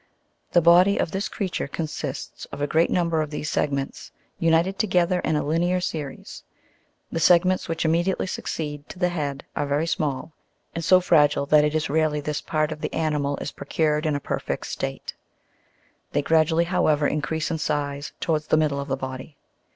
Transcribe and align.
The 0.53 0.63
body 0.63 0.97
of 0.97 1.11
this 1.11 1.29
creature 1.29 1.67
consists 1.67 2.45
of 2.45 2.59
a 2.59 2.65
great 2.65 2.89
number 2.89 3.21
of 3.21 3.29
these 3.29 3.51
segments, 3.51 4.11
united 4.39 4.79
together 4.79 5.19
in 5.19 5.35
a 5.35 5.43
linear 5.45 5.79
series 5.79 6.41
(Jig. 6.41 7.11
83): 7.11 7.15
the 7.15 7.19
segments 7.19 7.69
which 7.69 7.85
immediately 7.85 8.25
succeed 8.25 8.89
to 8.89 8.97
the 8.97 9.09
head 9.09 9.45
(a) 9.55 9.59
are 9.59 9.67
very 9.67 9.85
small, 9.85 10.33
and 10.73 10.83
so 10.83 11.01
fragile 11.01 11.45
that 11.45 11.63
it 11.63 11.75
is 11.75 11.87
rarely 11.87 12.19
this 12.19 12.41
part 12.41 12.71
of 12.71 12.81
the 12.81 12.91
animal 12.95 13.37
is 13.37 13.51
procured 13.51 14.07
in 14.07 14.15
a 14.15 14.19
perfect 14.19 14.65
state; 14.65 15.13
they 16.13 16.23
gradually 16.23 16.65
however 16.65 17.07
increase 17.07 17.51
in 17.51 17.59
size 17.59 18.11
towards 18.19 18.47
the 18.47 18.57
middle 18.57 18.79
of 18.79 18.87
the 18.87 18.97
body. 18.97 19.37